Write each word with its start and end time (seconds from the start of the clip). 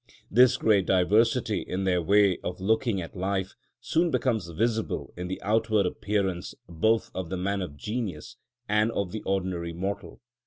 This 0.31 0.57
great 0.57 0.87
diversity 0.87 1.61
in 1.61 1.83
their 1.83 2.01
way 2.01 2.39
of 2.43 2.59
looking 2.59 2.99
at 2.99 3.15
life 3.15 3.53
soon 3.79 4.09
becomes 4.09 4.49
visible 4.49 5.13
in 5.15 5.27
the 5.27 5.39
outward 5.43 5.85
appearance 5.85 6.55
both 6.67 7.11
of 7.13 7.29
the 7.29 7.37
man 7.37 7.61
of 7.61 7.77
genius 7.77 8.35
and 8.67 8.91
of 8.93 9.11
the 9.11 9.21
ordinary 9.27 9.73
mortal. 9.73 10.19